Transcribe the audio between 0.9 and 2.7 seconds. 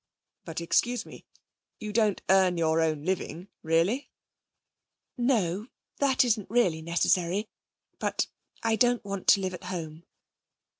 me you don't earn